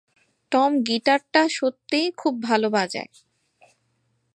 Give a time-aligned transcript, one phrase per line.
[0.51, 3.11] Tom গীটারটা সত্যিই খুব ভালো বাজায়।